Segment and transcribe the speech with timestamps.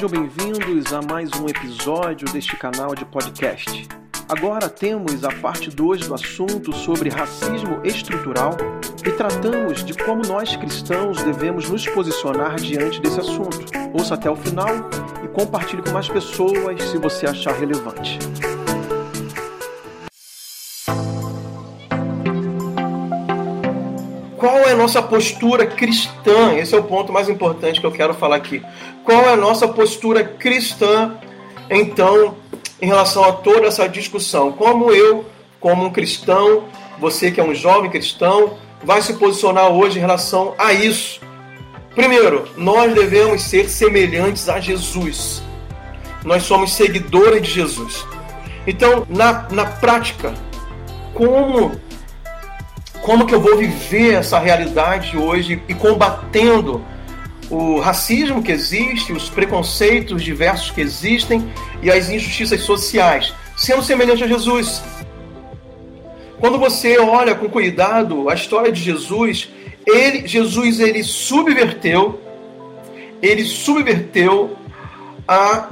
[0.00, 3.86] Sejam bem-vindos a mais um episódio deste canal de podcast.
[4.26, 8.56] Agora temos a parte 2 do assunto sobre racismo estrutural
[9.06, 13.60] e tratamos de como nós cristãos devemos nos posicionar diante desse assunto.
[13.92, 14.70] Ouça até o final
[15.22, 18.18] e compartilhe com mais pessoas se você achar relevante.
[24.40, 26.54] Qual é a nossa postura cristã?
[26.56, 28.62] Esse é o ponto mais importante que eu quero falar aqui.
[29.04, 31.14] Qual é a nossa postura cristã,
[31.68, 32.34] então,
[32.80, 34.50] em relação a toda essa discussão?
[34.50, 35.26] Como eu,
[35.60, 36.64] como um cristão,
[36.98, 41.20] você que é um jovem cristão, vai se posicionar hoje em relação a isso?
[41.94, 45.42] Primeiro, nós devemos ser semelhantes a Jesus.
[46.24, 48.06] Nós somos seguidores de Jesus.
[48.66, 50.32] Então, na, na prática,
[51.12, 51.78] como
[53.02, 56.84] como que eu vou viver essa realidade hoje e combatendo
[57.50, 61.50] o racismo que existe, os preconceitos diversos que existem
[61.82, 64.82] e as injustiças sociais, sendo semelhante a Jesus.
[66.38, 69.48] Quando você olha com cuidado a história de Jesus,
[69.86, 72.20] ele, Jesus ele subverteu,
[73.20, 74.56] ele subverteu
[75.26, 75.70] a,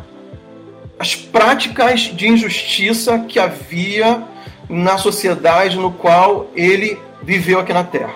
[0.98, 4.22] as práticas de injustiça que havia
[4.68, 8.14] na sociedade no qual ele viveu aqui na Terra.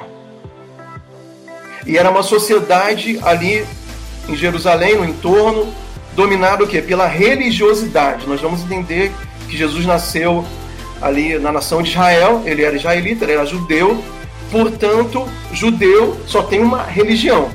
[1.87, 3.67] E era uma sociedade ali
[4.29, 5.73] em Jerusalém, no entorno,
[6.15, 6.81] dominada o quê?
[6.81, 8.27] Pela religiosidade.
[8.27, 9.13] Nós vamos entender
[9.49, 10.45] que Jesus nasceu
[11.01, 14.03] ali na nação de Israel, ele era israelita, ele era judeu,
[14.51, 17.51] portanto, judeu só tem uma religião,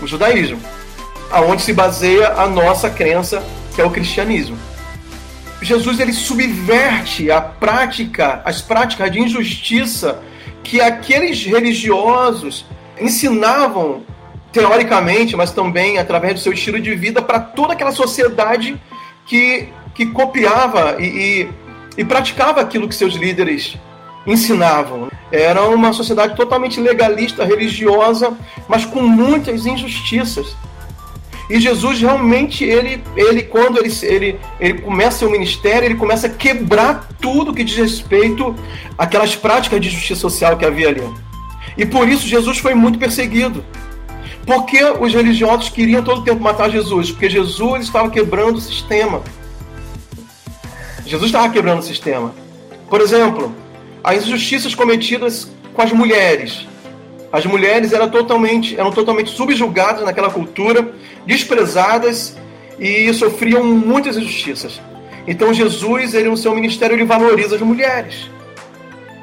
[0.00, 0.60] o judaísmo,
[1.30, 3.42] aonde se baseia a nossa crença,
[3.74, 4.56] que é o cristianismo.
[5.60, 10.22] Jesus ele subverte a prática, as práticas de injustiça
[10.64, 12.64] que aqueles religiosos
[13.00, 14.02] ensinavam
[14.50, 18.80] teoricamente, mas também através do seu estilo de vida para toda aquela sociedade
[19.26, 21.48] que, que copiava e, e,
[21.98, 23.76] e praticava aquilo que seus líderes
[24.26, 25.10] ensinavam.
[25.30, 28.36] Era uma sociedade totalmente legalista, religiosa,
[28.68, 30.56] mas com muitas injustiças.
[31.48, 36.30] E Jesus realmente, ele, ele quando ele, ele, ele começa seu ministério, ele começa a
[36.30, 38.54] quebrar tudo que diz respeito
[38.96, 41.02] àquelas práticas de justiça social que havia ali.
[41.76, 43.64] E por isso Jesus foi muito perseguido.
[44.46, 47.10] Porque os religiosos queriam todo o tempo matar Jesus?
[47.10, 49.22] Porque Jesus estava quebrando o sistema.
[51.06, 52.34] Jesus estava quebrando o sistema.
[52.88, 53.54] Por exemplo,
[54.02, 56.66] as injustiças cometidas com as mulheres.
[57.32, 60.94] As mulheres eram totalmente, eram totalmente subjugadas naquela cultura,
[61.26, 62.36] desprezadas
[62.78, 64.80] e sofriam muitas injustiças.
[65.26, 68.30] Então Jesus, ele no seu ministério, ele valoriza as mulheres.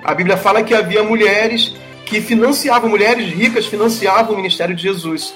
[0.03, 1.73] A Bíblia fala que havia mulheres
[2.05, 5.33] que financiavam, mulheres ricas financiavam o ministério de Jesus.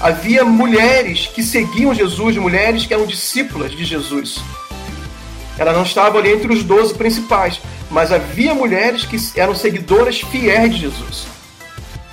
[0.00, 4.38] Havia mulheres que seguiam Jesus, mulheres que eram discípulas de Jesus.
[5.58, 10.74] Ela não estava ali entre os doze principais, mas havia mulheres que eram seguidoras fiéis
[10.74, 11.39] de Jesus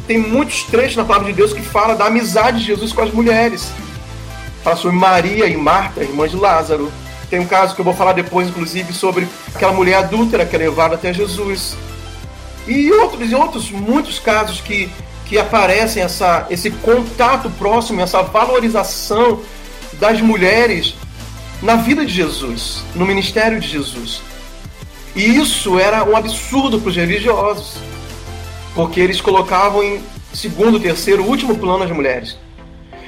[0.07, 3.11] tem muitos trechos na palavra de Deus que fala da amizade de Jesus com as
[3.11, 3.69] mulheres.
[4.63, 6.91] Fala sobre Maria e Marta, irmãs de Lázaro.
[7.29, 10.59] Tem um caso que eu vou falar depois, inclusive, sobre aquela mulher adúltera que é
[10.59, 11.75] levada até Jesus.
[12.65, 14.89] E outros e outros muitos casos que,
[15.25, 19.41] que aparecem essa, esse contato próximo, essa valorização
[19.99, 20.95] das mulheres
[21.61, 24.21] na vida de Jesus, no ministério de Jesus.
[25.13, 27.77] E isso era um absurdo para os religiosos
[28.77, 29.99] porque eles colocavam em
[30.31, 32.37] segundo, terceiro, último plano as mulheres.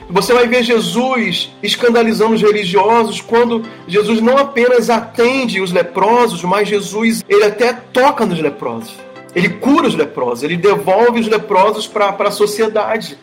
[0.10, 6.68] Você vai ver Jesus escandalizando os religiosos quando Jesus não apenas atende os leprosos, mas
[6.68, 8.96] Jesus ele até toca nos leprosos.
[9.36, 13.16] Ele cura os leprosos, ele devolve os leprosos para a sociedade.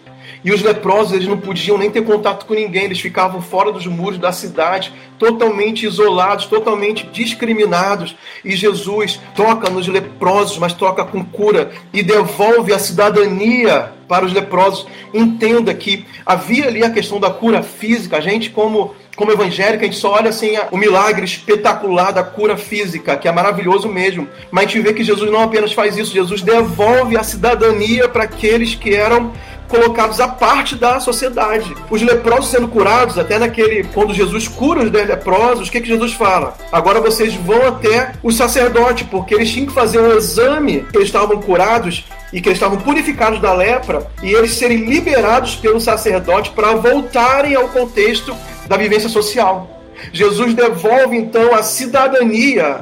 [0.47, 3.85] E os leprosos eles não podiam nem ter contato com ninguém, eles ficavam fora dos
[3.85, 8.15] muros da cidade, totalmente isolados, totalmente discriminados.
[8.45, 14.33] E Jesus toca nos leprosos, mas toca com cura e devolve a cidadania para os
[14.33, 14.87] leprosos.
[15.13, 18.17] Entenda que havia ali a questão da cura física.
[18.17, 22.55] A gente, como como evangélica, a gente só olha assim o milagre espetacular da cura
[22.57, 24.29] física, que é maravilhoso mesmo.
[24.51, 28.25] Mas a gente vê que Jesus não apenas faz isso, Jesus devolve a cidadania para
[28.25, 29.33] aqueles que eram
[29.69, 31.75] colocados à parte da sociedade.
[31.91, 36.13] Os leprosos sendo curados, até naquele quando Jesus cura os leprosos, o que, que Jesus
[36.13, 36.57] fala?
[36.73, 41.09] Agora vocês vão até o sacerdote, porque eles tinham que fazer um exame que eles
[41.09, 46.51] estavam curados e que eles estavam purificados da lepra e eles serem liberados pelo sacerdote
[46.51, 48.35] para voltarem ao contexto
[48.69, 49.83] da vivência social.
[50.13, 52.81] Jesus devolve então a cidadania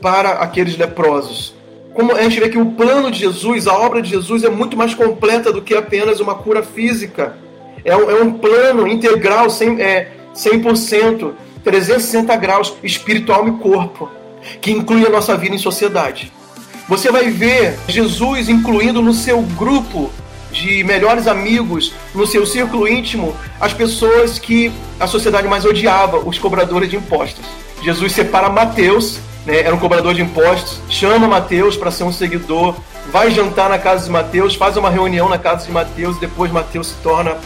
[0.00, 1.55] para aqueles leprosos
[1.96, 4.76] como a gente vê que o plano de Jesus, a obra de Jesus é muito
[4.76, 7.38] mais completa do que apenas uma cura física.
[7.82, 11.32] É um, é um plano integral, sem, é, 100%,
[11.64, 14.10] 360 graus, espiritual e corpo,
[14.60, 16.30] que inclui a nossa vida em sociedade.
[16.86, 20.10] Você vai ver Jesus incluindo no seu grupo
[20.52, 24.70] de melhores amigos, no seu círculo íntimo, as pessoas que
[25.00, 27.44] a sociedade mais odiava, os cobradores de impostos.
[27.82, 32.74] Jesus separa Mateus, né, era um cobrador de impostos, chama Mateus para ser um seguidor,
[33.10, 36.50] vai jantar na casa de Mateus, faz uma reunião na casa de Mateus e depois
[36.50, 37.36] Mateus se torna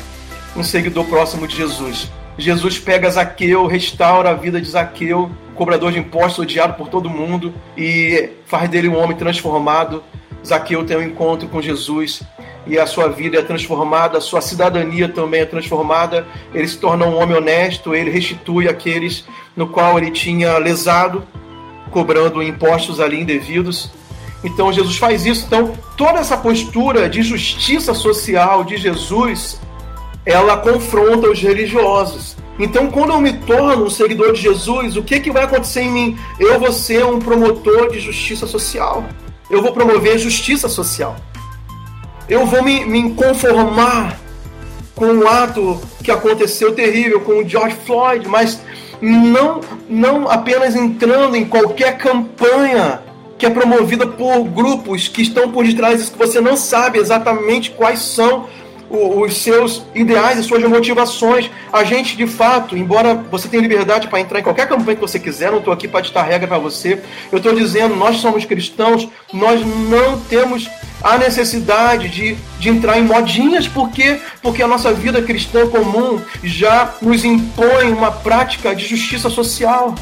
[0.57, 2.11] um seguidor próximo de Jesus.
[2.39, 7.53] Jesus pega Zaqueu, restaura a vida de Zaqueu, cobrador de impostos, odiado por todo mundo,
[7.77, 10.03] e faz dele um homem transformado.
[10.45, 12.23] Zaqueu tem um encontro com Jesus
[12.67, 16.27] e a sua vida é transformada, a sua cidadania também é transformada.
[16.55, 19.25] Ele se torna um homem honesto, ele restitui aqueles
[19.55, 21.23] no qual ele tinha lesado,
[21.91, 23.91] cobrando impostos ali indevidos.
[24.43, 25.45] Então Jesus faz isso.
[25.47, 29.61] Então toda essa postura de justiça social de Jesus,
[30.25, 32.37] ela confronta os religiosos.
[32.59, 35.91] Então, quando eu me torno um seguidor de Jesus, o que, que vai acontecer em
[35.91, 36.19] mim?
[36.39, 39.03] Eu vou ser um promotor de justiça social.
[39.51, 41.17] Eu vou promover justiça social
[42.31, 44.17] eu vou me, me conformar
[44.95, 48.61] com o ato que aconteceu terrível com o George Floyd, mas
[49.03, 49.61] não,
[49.91, 53.03] não apenas entrando em qualquer campanha
[53.37, 57.71] que é promovida por grupos que estão por detrás disso, que você não sabe exatamente
[57.71, 58.47] quais são
[58.91, 61.49] os seus ideais e suas motivações.
[61.73, 65.19] A gente, de fato, embora você tenha liberdade para entrar em qualquer campanha que você
[65.19, 67.01] quiser, não estou aqui para ditar regra para você,
[67.31, 70.69] eu estou dizendo, nós somos cristãos, nós não temos
[71.03, 76.95] a necessidade de, de entrar em modinhas, porque porque a nossa vida cristã comum já
[77.01, 79.95] nos impõe uma prática de justiça social.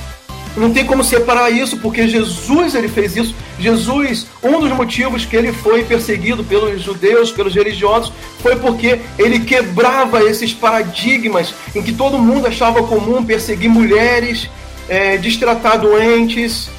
[0.56, 3.34] Não tem como separar isso, porque Jesus ele fez isso.
[3.58, 9.40] Jesus, um dos motivos que ele foi perseguido pelos judeus, pelos religiosos, foi porque ele
[9.40, 14.48] quebrava esses paradigmas em que todo mundo achava comum perseguir mulheres,
[14.88, 16.70] é, destratar doentes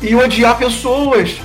[0.00, 1.36] e odiar pessoas.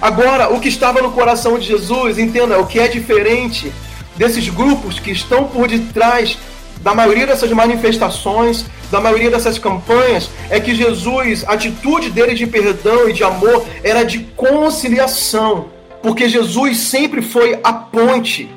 [0.00, 3.72] Agora, o que estava no coração de Jesus, entenda, o que é diferente
[4.16, 6.38] desses grupos que estão por detrás
[6.80, 12.46] da maioria dessas manifestações, da maioria dessas campanhas, é que Jesus, a atitude dele de
[12.46, 15.66] perdão e de amor era de conciliação,
[16.02, 18.50] porque Jesus sempre foi a ponte.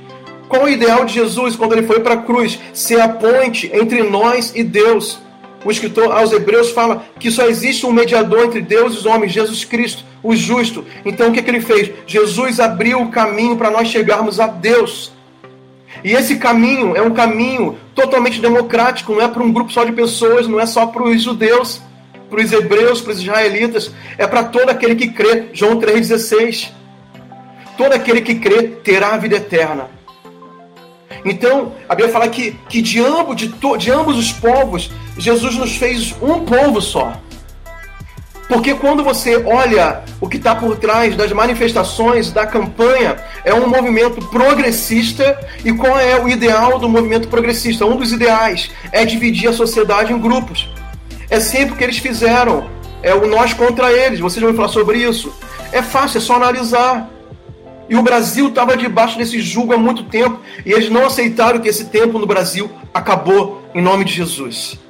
[0.48, 2.60] Qual o ideal de Jesus quando ele foi para a cruz?
[2.74, 5.20] Ser a ponte entre nós e Deus.
[5.66, 9.31] O escritor aos Hebreus fala que só existe um mediador entre Deus e os homens,
[9.31, 10.86] Jesus Cristo, o justo.
[11.06, 11.92] Então o que, que ele fez?
[12.06, 15.12] Jesus abriu o caminho para nós chegarmos a Deus.
[16.04, 19.92] E esse caminho é um caminho totalmente democrático, não é para um grupo só de
[19.92, 21.81] pessoas, não é só para os judeus,
[22.30, 25.50] para os hebreus, para os israelitas, é para todo aquele que crê.
[25.54, 26.72] João 3,16.
[27.78, 29.90] Todo aquele que crê terá a vida eterna.
[31.25, 35.56] Então, a Bíblia fala que, que de, ambos, de, to, de ambos os povos, Jesus
[35.56, 37.13] nos fez um povo só.
[38.48, 43.68] Porque quando você olha o que está por trás das manifestações da campanha, é um
[43.68, 45.40] movimento progressista.
[45.63, 47.86] E qual é o ideal do movimento progressista?
[47.86, 50.69] Um dos ideais é dividir a sociedade em grupos.
[51.30, 52.69] É sempre o que eles fizeram.
[53.01, 54.19] É o nós contra eles.
[54.19, 55.34] Vocês vão falar sobre isso.
[55.72, 57.10] É fácil, é só analisar.
[57.89, 60.39] E o Brasil estava debaixo desse jugo há muito tempo.
[60.65, 64.83] E eles não aceitaram que esse tempo no Brasil acabou em nome de Jesus.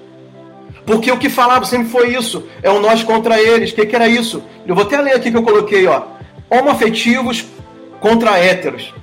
[0.85, 2.47] Porque o que falava sempre foi isso.
[2.61, 3.71] É o nós contra eles.
[3.71, 4.43] O que, que era isso?
[4.65, 6.03] Eu vou até ler aqui que eu coloquei, ó.
[6.49, 7.45] Homoafetivos
[7.99, 8.93] contra héteros.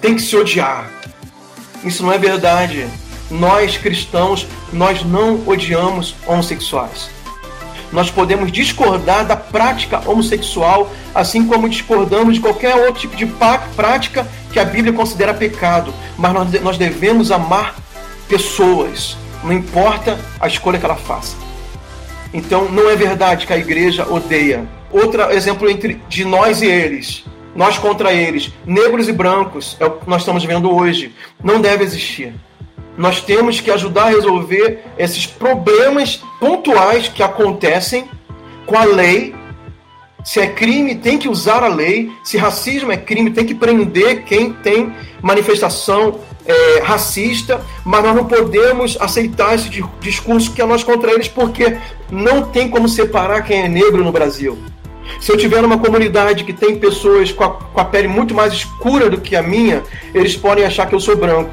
[0.00, 0.90] Tem que se odiar.
[1.84, 2.86] Isso não é verdade.
[3.30, 7.10] Nós cristãos, nós não odiamos homossexuais.
[7.92, 13.26] Nós podemos discordar da prática homossexual, assim como discordamos de qualquer outro tipo de
[13.76, 15.94] prática que a Bíblia considera pecado.
[16.16, 16.32] Mas
[16.62, 17.76] nós devemos amar
[18.28, 21.36] pessoas, não importa a escolha que ela faça.
[22.34, 24.66] Então, não é verdade que a igreja odeia.
[24.90, 27.24] Outro exemplo entre de nós e eles,
[27.54, 31.84] nós contra eles, negros e brancos, é o que nós estamos vendo hoje, não deve
[31.84, 32.34] existir.
[32.98, 38.08] Nós temos que ajudar a resolver esses problemas pontuais que acontecem
[38.66, 39.34] com a lei.
[40.24, 42.10] Se é crime, tem que usar a lei.
[42.24, 48.24] Se racismo é crime, tem que prender quem tem manifestação é, racista, mas nós não
[48.24, 49.68] podemos aceitar esse
[50.00, 51.76] discurso que é nós contra eles, porque
[52.10, 54.56] não tem como separar quem é negro no Brasil.
[55.20, 58.52] Se eu tiver numa comunidade que tem pessoas com a, com a pele muito mais
[58.52, 59.82] escura do que a minha,
[60.14, 61.50] eles podem achar que eu sou branco.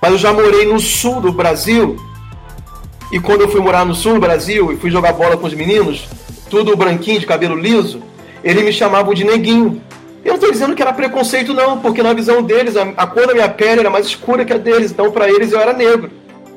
[0.00, 1.96] Mas eu já morei no sul do Brasil.
[3.12, 5.54] E quando eu fui morar no sul do Brasil e fui jogar bola com os
[5.54, 6.08] meninos,
[6.50, 8.02] tudo branquinho, de cabelo liso,
[8.42, 9.82] eles me chamavam de neguinho.
[10.24, 13.26] Eu não estou dizendo que era preconceito, não, porque na visão deles, a, a, cor
[13.26, 16.10] da minha pele era mais escura que a deles, então para eles eu era negro.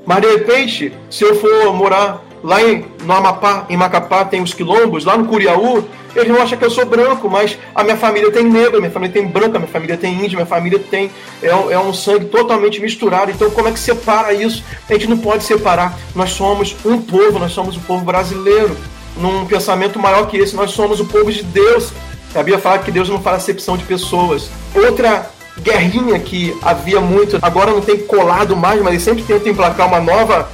[0.05, 4.53] Mas de repente, se eu for morar lá em, no Amapá, em Macapá, tem os
[4.53, 8.31] quilombos, lá no Curiaú, eles não acham que eu sou branco, mas a minha família
[8.31, 11.09] tem negro, minha família tem branca, minha família tem índio, minha família tem.
[11.41, 13.31] É, é um sangue totalmente misturado.
[13.31, 14.63] Então, como é que separa isso?
[14.89, 15.97] A gente não pode separar.
[16.13, 18.75] Nós somos um povo, nós somos o povo brasileiro.
[19.15, 21.93] Num pensamento maior que esse, nós somos o povo de Deus.
[22.33, 24.50] A Bíblia fala que Deus não faz acepção de pessoas.
[24.73, 29.88] Outra guerrinha que havia muito, agora não tem colado mais, mas ele sempre tenta emplacar
[29.88, 30.50] uma nova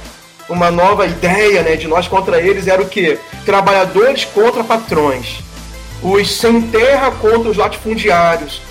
[0.48, 3.18] uma nova ideia né, de nós contra eles era o que?
[3.44, 5.40] Trabalhadores contra patrões.
[6.02, 8.62] Os sem terra contra os latifundiários.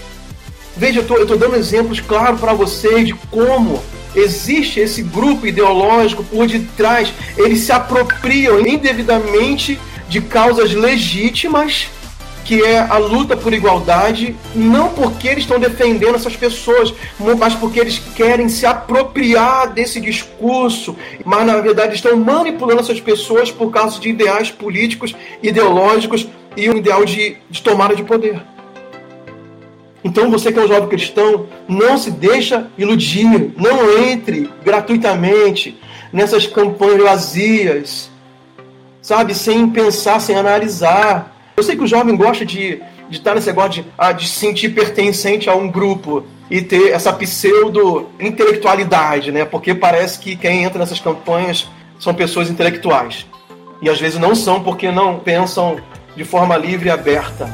[0.76, 3.82] Veja, eu estou dando exemplos claros para vocês de como
[4.16, 7.14] existe esse grupo ideológico por detrás.
[7.38, 11.90] Eles se apropriam indevidamente de causas legítimas
[12.48, 17.77] que é a luta por igualdade, não porque eles estão defendendo essas pessoas, mas porque
[17.77, 24.00] eles querem se apropriar desse discurso, mas na verdade estão manipulando essas pessoas por causa
[24.00, 25.13] de ideais políticos,
[25.44, 26.25] ideológicos
[26.56, 28.42] e um ideal de, de tomada de poder.
[30.01, 35.77] Então você que é um jovem cristão, não se deixa iludir, não entre gratuitamente
[36.13, 38.10] nessas campanhas vazias,
[39.01, 43.48] sabe, sem pensar, sem analisar eu sei que o jovem gosta de, de estar nesse
[43.48, 49.44] negócio de, ah, de se sentir pertencente a um grupo e ter essa pseudo-intelectualidade, né?
[49.44, 51.68] Porque parece que quem entra nessas campanhas
[52.00, 53.26] são pessoas intelectuais.
[53.82, 55.78] E às vezes não são porque não pensam
[56.16, 57.52] de forma livre e aberta.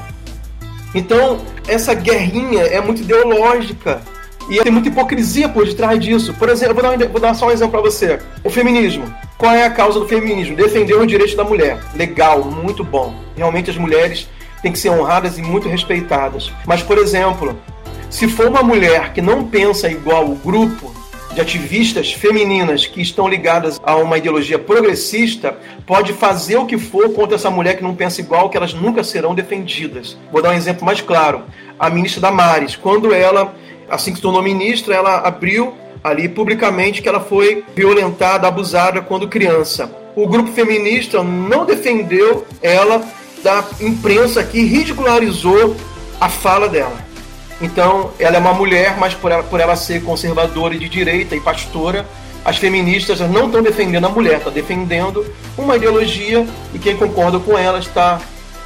[0.93, 4.01] Então, essa guerrinha é muito ideológica.
[4.49, 6.33] E tem muita hipocrisia por detrás disso.
[6.33, 8.19] Por exemplo, vou dar, vou dar só um exemplo para você.
[8.43, 9.05] O feminismo.
[9.43, 10.55] Qual é a causa do feminismo?
[10.55, 11.77] Defender os direitos da mulher.
[11.95, 13.13] Legal, muito bom.
[13.35, 14.29] Realmente as mulheres
[14.61, 16.49] têm que ser honradas e muito respeitadas.
[16.65, 17.53] Mas, por exemplo,
[18.09, 20.95] se for uma mulher que não pensa igual o grupo
[21.33, 27.09] de ativistas femininas que estão ligadas a uma ideologia progressista, pode fazer o que for
[27.09, 30.17] contra essa mulher que não pensa igual, que elas nunca serão defendidas.
[30.31, 31.43] Vou dar um exemplo mais claro.
[31.77, 33.53] A ministra Damares, quando ela
[33.89, 35.73] assim que se tornou ministra, ela abriu
[36.03, 39.89] ali publicamente que ela foi violentada, abusada quando criança.
[40.15, 43.03] O grupo feminista não defendeu ela
[43.43, 45.75] da imprensa que ridicularizou
[46.19, 46.97] a fala dela.
[47.61, 51.35] Então, ela é uma mulher, mas por ela, por ela ser conservadora e de direita
[51.35, 52.05] e pastora,
[52.43, 55.25] as feministas não estão defendendo a mulher, estão defendendo
[55.57, 58.19] uma ideologia e quem concorda com ela está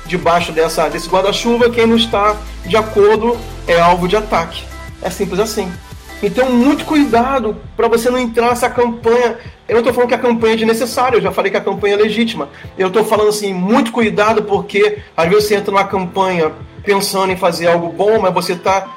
[0.05, 4.63] debaixo dessa, desse guarda-chuva, quem não está de acordo é alvo de ataque.
[5.01, 5.71] É simples assim.
[6.21, 9.37] Então, muito cuidado para você não entrar nessa campanha.
[9.67, 11.93] Eu não estou falando que a campanha é desnecessária, eu já falei que a campanha
[11.93, 12.49] é legítima.
[12.77, 16.51] Eu estou falando assim, muito cuidado, porque às vezes você entra numa campanha
[16.83, 18.87] pensando em fazer algo bom, mas você está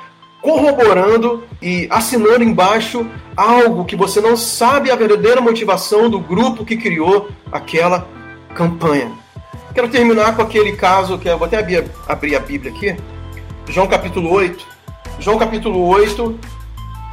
[0.41, 6.79] corroborando e assinando embaixo algo que você não sabe a verdadeira motivação do grupo que
[6.79, 8.09] criou aquela
[8.55, 9.13] campanha.
[9.75, 11.59] Quero terminar com aquele caso que eu vou até
[12.09, 12.97] abrir a Bíblia aqui,
[13.69, 14.81] João capítulo 8
[15.21, 16.39] João capítulo 8,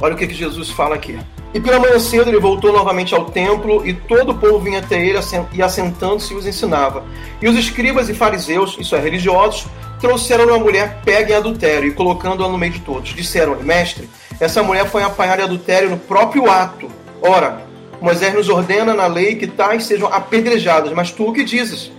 [0.00, 1.18] olha o que, que Jesus fala aqui.
[1.54, 5.02] E pela manhã cedo ele voltou novamente ao templo, e todo o povo vinha até
[5.02, 5.18] ele
[5.52, 7.04] e assentando-se os ensinava.
[7.40, 9.66] E os escribas e fariseus, isso é, religiosos,
[9.98, 13.14] trouxeram uma mulher pega em adultério e colocando-a no meio de todos.
[13.14, 16.88] Disseram-lhe, mestre, essa mulher foi apanhada em adultério no próprio ato.
[17.22, 17.66] Ora,
[18.00, 21.90] Moisés nos ordena na lei que tais sejam apedrejadas, mas tu o que dizes?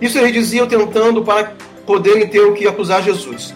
[0.00, 1.52] Isso eles diziam tentando para
[1.84, 3.54] poderem ter o que acusar Jesus.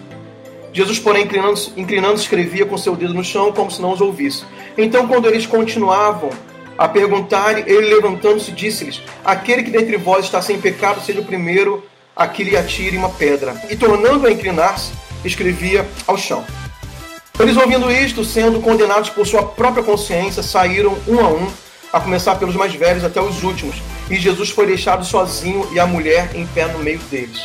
[0.72, 4.44] Jesus, porém, inclinando, inclinando, escrevia com seu dedo no chão, como se não os ouvisse.
[4.76, 6.30] Então, quando eles continuavam
[6.76, 11.84] a perguntar, ele levantando-se disse-lhes: Aquele que dentre vós está sem pecado, seja o primeiro
[12.14, 13.54] a que lhe atire uma pedra.
[13.70, 14.92] E tornando a inclinar-se,
[15.24, 16.44] escrevia ao chão.
[17.38, 21.48] Eles, ouvindo isto, sendo condenados por sua própria consciência, saíram um a um,
[21.92, 23.76] a começar pelos mais velhos até os últimos.
[24.10, 27.40] E Jesus foi deixado sozinho e a mulher em pé no meio deles.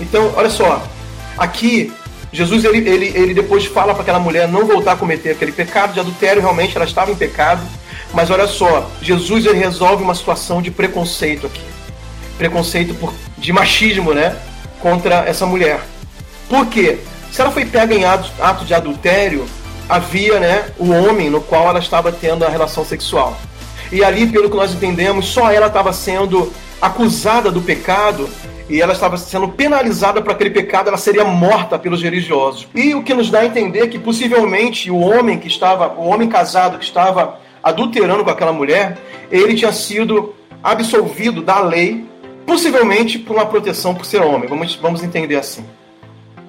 [0.00, 0.86] Então, olha só,
[1.38, 1.90] aqui
[2.32, 5.92] Jesus, ele, ele, ele depois fala para aquela mulher não voltar a cometer aquele pecado
[5.92, 7.62] de adultério, realmente ela estava em pecado.
[8.12, 11.62] Mas olha só, Jesus ele resolve uma situação de preconceito aqui.
[12.38, 14.36] Preconceito por, de machismo, né?
[14.80, 15.80] Contra essa mulher.
[16.48, 16.98] Por quê?
[17.32, 19.46] Se ela foi pega em ato, ato de adultério,
[19.88, 23.36] havia né, o homem no qual ela estava tendo a relação sexual.
[23.90, 28.28] E ali, pelo que nós entendemos, só ela estava sendo acusada do pecado
[28.68, 32.66] e ela estava sendo penalizada por aquele pecado, ela seria morta pelos religiosos.
[32.74, 36.28] E o que nos dá a entender que possivelmente o homem que estava, o homem
[36.28, 38.98] casado que estava adulterando com aquela mulher,
[39.30, 42.04] ele tinha sido absolvido da lei,
[42.44, 44.48] possivelmente por uma proteção por ser homem.
[44.48, 45.64] Vamos, vamos entender assim.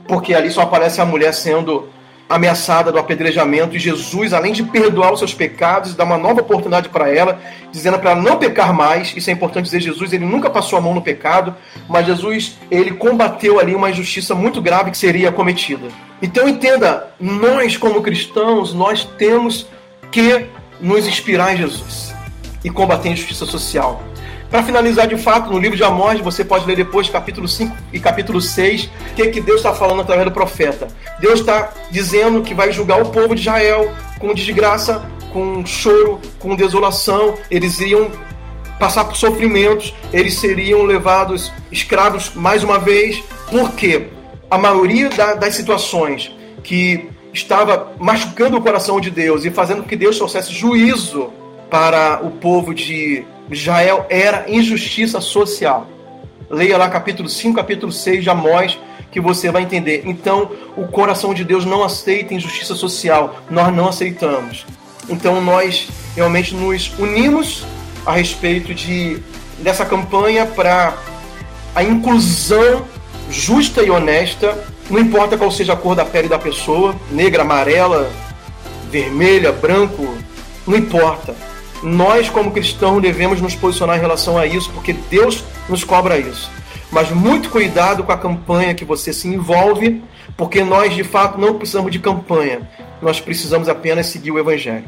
[0.07, 1.87] Porque ali só aparece a mulher sendo
[2.29, 6.89] ameaçada do apedrejamento e Jesus, além de perdoar os seus pecados, dá uma nova oportunidade
[6.89, 7.39] para ela,
[7.71, 9.15] dizendo para ela não pecar mais.
[9.15, 11.55] Isso é importante dizer, Jesus, ele nunca passou a mão no pecado,
[11.87, 15.87] mas Jesus, ele combateu ali uma injustiça muito grave que seria cometida.
[16.21, 19.67] Então entenda, nós como cristãos, nós temos
[20.11, 20.47] que
[20.81, 22.13] nos inspirar em Jesus
[22.63, 24.03] e combater a injustiça social.
[24.49, 27.99] Para finalizar de fato, no livro de Amós, você pode ler depois capítulo 5 e
[27.99, 30.87] capítulo 6, o que, que Deus está falando através do profeta.
[31.19, 36.55] Deus está dizendo que vai julgar o povo de Israel com desgraça, com choro, com
[36.55, 37.35] desolação.
[37.51, 38.09] Eles iriam
[38.79, 43.21] passar por sofrimentos, eles seriam levados escravos mais uma vez.
[43.49, 44.07] Por quê?
[44.49, 46.31] A maioria da, das situações
[46.63, 51.31] que estava machucando o coração de Deus e fazendo com que Deus trouxesse juízo
[51.69, 55.87] para o povo de Israel era injustiça social.
[56.49, 58.77] Leia lá capítulo 5, capítulo 6 de Amós,
[59.11, 60.03] que você vai entender.
[60.05, 63.37] Então, o coração de Deus não aceita injustiça social.
[63.49, 64.65] Nós não aceitamos.
[65.09, 67.65] Então, nós realmente nos unimos
[68.05, 69.19] a respeito de,
[69.59, 70.95] dessa campanha para
[71.73, 72.85] a inclusão
[73.29, 74.57] justa e honesta,
[74.89, 78.09] não importa qual seja a cor da pele da pessoa, negra, amarela,
[78.89, 80.17] vermelha, branco,
[80.65, 81.46] não importa
[81.83, 86.49] nós, como cristãos, devemos nos posicionar em relação a isso, porque Deus nos cobra isso.
[86.91, 90.01] Mas muito cuidado com a campanha que você se envolve,
[90.35, 92.61] porque nós de fato não precisamos de campanha,
[93.01, 94.85] nós precisamos apenas seguir o Evangelho.